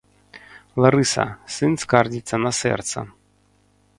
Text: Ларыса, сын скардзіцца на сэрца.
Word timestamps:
Ларыса, 0.83 1.25
сын 1.57 1.73
скардзіцца 1.83 2.35
на 2.45 2.51
сэрца. 2.61 2.99